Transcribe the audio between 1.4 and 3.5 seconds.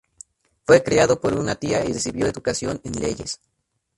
tía y recibió educación en leyes.